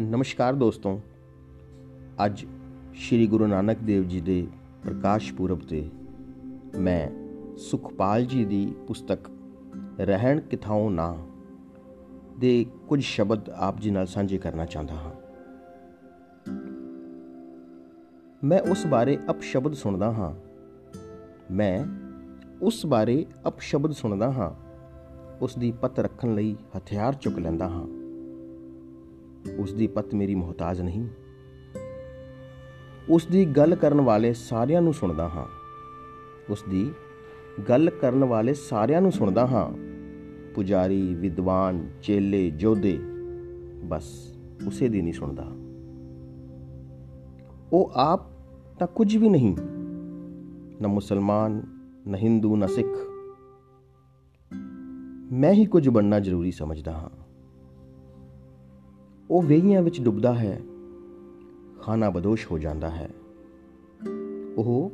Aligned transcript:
ਨਮਸਕਾਰ 0.00 0.54
ਦੋਸਤੋ। 0.54 1.00
ਅੱਜ 2.26 2.46
ਸ੍ਰੀ 2.94 3.26
ਗੁਰੂ 3.26 3.46
ਨਾਨਕ 3.46 3.78
ਦੇਵ 3.78 4.08
ਜੀ 4.08 4.20
ਦੇ 4.20 4.46
ਪ੍ਰਕਾਸ਼ 4.82 5.34
ਪੁਰਬ 5.34 5.60
ਤੇ 5.60 5.90
ਮੈਂ 6.78 7.10
ਸੁਖਪਾਲ 7.56 8.24
ਜੀ 8.24 8.44
ਦੀ 8.44 8.74
ਪੁਸਤਕ 8.86 9.18
ਰਹਿਣ 10.00 10.40
ਕਿਥਾਉ 10.40 10.90
ਨਾ 10.90 11.16
ਦੇ 12.38 12.66
ਕੁਝ 12.88 13.02
ਸ਼ਬਦ 13.02 13.50
ਆਪ 13.50 13.80
ਜੀ 13.80 13.90
ਨਾਲ 13.90 14.06
ਸਾਂਝੇ 14.06 14.38
ਕਰਨਾ 14.38 14.64
ਚਾਹੁੰਦਾ 14.64 14.94
ਹਾਂ। 14.94 15.12
ਮੈਂ 18.44 18.60
ਉਸ 18.60 18.86
ਬਾਰੇ 18.86 19.18
ਅਪਸ਼ਬਦ 19.30 19.72
ਸੁਣਦਾ 19.72 20.12
ਹਾਂ। 20.12 20.34
ਮੈਂ 21.52 21.86
ਉਸ 22.62 22.86
ਬਾਰੇ 22.86 23.26
ਅਪਸ਼ਬਦ 23.48 23.90
ਸੁਣਦਾ 23.90 24.32
ਹਾਂ। 24.32 24.50
ਉਸ 25.40 25.58
ਦੀ 25.58 25.72
ਪਤ 25.72 25.98
ਰੱਖਣ 25.98 26.34
ਲਈ 26.34 26.56
ਹਥਿਆਰ 26.78 27.14
ਚੁੱਕ 27.14 27.38
ਲੈਂਦਾ 27.38 27.68
ਹਾਂ। 27.68 27.99
ਉਸ 29.58 29.72
ਦੀ 29.72 29.86
ਪਤ 29.86 30.14
ਮੇਰੀ 30.14 30.34
ਮੁਹਤਾਜ 30.34 30.80
ਨਹੀਂ। 30.80 31.08
ਉਸ 33.08 33.26
ਦੀ 33.26 33.44
ਗੱਲ 33.44 33.74
ਕਰਨ 33.74 34.00
ਵਾਲੇ 34.00 34.32
ਸਾਰਿਆਂ 34.32 34.82
ਨੂੰ 34.82 34.94
ਸੁਣਦਾ 34.94 35.28
ਹਾਂ। 35.28 35.46
ਉਸ 36.50 36.64
ਦੀ 36.70 36.90
ਗੱਲ 37.68 37.90
ਕਰਨ 37.90 38.24
ਵਾਲੇ 38.24 38.54
ਸਾਰਿਆਂ 38.54 39.00
ਨੂੰ 39.00 39.12
ਸੁਣਦਾ 39.12 39.46
ਹਾਂ। 39.46 39.78
ਪੁਜਾਰੀ, 40.54 41.14
ਵਿਦਵਾਨ, 41.14 41.90
ਚੇਲੇ 42.02 42.50
ਜੋਧੇ 42.50 42.98
ਬਸ 43.84 44.34
ਉਸੇ 44.66 44.88
ਦੀ 44.88 45.02
ਨਹੀਂ 45.02 45.12
ਸੁਣਦਾ। 45.12 45.52
ਉਹ 47.72 47.90
ਆਪ 47.94 48.20
ਤਾਂ 48.78 48.86
ਕੁਝ 48.86 49.16
ਵੀ 49.16 49.28
ਨਹੀਂ। 49.28 49.56
ਨਾ 50.80 50.88
ਮੁਸਲਮਾਨ, 50.88 51.62
ਨਾ 52.06 52.18
ਹਿੰਦੂ, 52.18 52.56
ਨਾ 52.56 52.66
ਸਿੱਖ। 52.66 52.98
ਮੈਂ 55.32 55.52
ਹੀ 55.52 55.66
ਕੁਝ 55.66 55.88
ਬਣਨਾ 55.88 56.20
ਜ਼ਰੂਰੀ 56.20 56.50
ਸਮਝਦਾ 56.50 56.92
ਹਾਂ। 56.92 57.29
ਉਹ 59.30 59.42
ਵੇਈਆਂ 59.42 59.82
ਵਿੱਚ 59.82 60.00
ਡੁੱਬਦਾ 60.00 60.34
ਹੈ। 60.34 60.60
ਖਾਨਾ 61.80 62.10
ਬਦੋਸ਼ 62.10 62.52
ਹੋ 62.52 62.58
ਜਾਂਦਾ 62.58 62.90
ਹੈ। 62.90 63.10
ਉਹ 64.56 64.92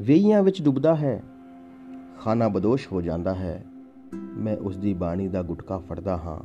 ਵੇਈਆਂ 0.00 0.42
ਵਿੱਚ 0.42 0.62
ਡੁੱਬਦਾ 0.62 0.96
ਹੈ। 0.96 1.22
ਖਾਨਾ 2.18 2.48
ਬਦੋਸ਼ 2.48 2.92
ਹੋ 2.92 3.00
ਜਾਂਦਾ 3.00 3.34
ਹੈ। 3.34 3.64
ਮੈਂ 4.14 4.56
ਉਸ 4.56 4.76
ਦੀ 4.76 4.94
ਬਾਣੀ 4.94 5.28
ਦਾ 5.28 5.42
ਗੁਟਕਾ 5.42 5.78
ਫੜਦਾ 5.78 6.16
ਹਾਂ। 6.16 6.40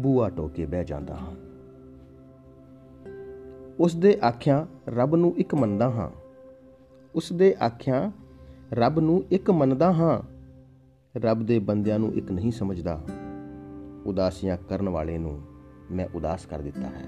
ਬੂਆ 0.00 0.28
ਟੋਕੇ 0.28 0.66
ਬਹਿ 0.66 0.84
ਜਾਂਦਾ 0.84 1.16
ਹਾਂ। 1.16 1.32
ਉਸ 3.80 3.96
ਦੇ 3.96 4.18
ਆਖਿਆਂ 4.28 4.66
ਰੱਬ 4.90 5.16
ਨੂੰ 5.16 5.34
ਇੱਕ 5.36 5.54
ਮੰਨਦਾ 5.54 5.90
ਹਾਂ। 5.90 6.10
ਉਸ 7.14 7.32
ਦੇ 7.32 7.54
ਆਖਿਆਂ 7.66 8.10
ਰੱਬ 8.72 9.00
ਨੂੰ 9.00 9.24
ਇੱਕ 9.30 9.50
ਮੰਨਦਾ 9.50 9.92
ਹਾਂ। 9.92 10.22
ਰੱਬ 11.18 11.46
ਦੇ 11.46 11.58
ਬੰਦਿਆਂ 11.58 11.98
ਨੂੰ 11.98 12.14
ਇੱਕ 12.14 12.32
ਨਹੀਂ 12.32 12.52
ਸਮਝਦਾ। 12.52 13.04
ਉਦਾਸੀਆਂ 14.06 14.56
ਕਰਨ 14.68 14.88
ਵਾਲੇ 14.88 15.18
ਨੂੰ 15.18 15.42
ਮੈਂ 15.92 16.06
ਉਦਾਸ 16.14 16.46
ਕਰ 16.46 16.58
ਦਿੱਤਾ 16.58 16.86
ਹੈ। 16.86 17.06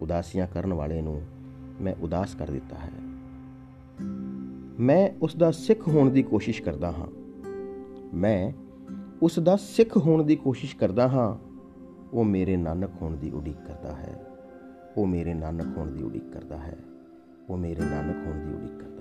ਉਦਾਸੀਆਂ 0.00 0.46
ਕਰਨ 0.54 0.74
ਵਾਲੇ 0.74 1.02
ਨੂੰ 1.02 1.22
ਮੈਂ 1.80 1.94
ਉਦਾਸ 2.00 2.34
ਕਰ 2.34 2.50
ਦਿੱਤਾ 2.50 2.76
ਹੈ। 2.76 2.90
ਮੈਂ 4.80 5.10
ਉਸ 5.22 5.36
ਦਾ 5.36 5.50
ਸਿੱਖ 5.50 5.88
ਹੋਣ 5.88 6.10
ਦੀ 6.10 6.22
ਕੋਸ਼ਿਸ਼ 6.22 6.62
ਕਰਦਾ 6.62 6.92
ਹਾਂ। 6.92 7.06
ਮੈਂ 8.14 8.52
ਉਸ 9.22 9.38
ਦਾ 9.38 9.56
ਸਿੱਖ 9.56 9.96
ਹੋਣ 9.96 10.22
ਦੀ 10.22 10.36
ਕੋਸ਼ਿਸ਼ 10.36 10.76
ਕਰਦਾ 10.76 11.08
ਹਾਂ। 11.08 11.52
ਉਹ 12.12 12.24
ਮੇਰੇ 12.24 12.56
ਨਾਨਕ 12.56 12.90
ਹੋਣ 13.02 13.16
ਦੀ 13.16 13.30
ਉਡੀਕ 13.30 13.56
ਕਰਦਾ 13.66 13.94
ਹੈ। 13.94 14.26
ਉਹ 14.96 15.06
ਮੇਰੇ 15.06 15.34
ਨਾਨਕ 15.34 15.78
ਹੋਣ 15.78 15.90
ਦੀ 15.90 16.02
ਉਡੀਕ 16.02 16.32
ਕਰਦਾ 16.32 16.58
ਹੈ। 16.58 16.76
ਉਹ 17.50 17.56
ਮੇਰੇ 17.56 17.80
ਨਾਨਕ 17.80 18.26
ਹੋਣ 18.26 18.46
ਦੀ 18.46 18.54
ਉਡੀਕ 18.54 18.70
ਕਰਦਾ 18.70 18.91